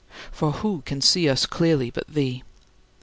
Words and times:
For 0.31 0.51
who 0.51 0.81
can 0.83 0.99
see 0.99 1.29
us 1.29 1.45
clearly 1.45 1.91
but 1.91 2.07
thee? 2.07 2.41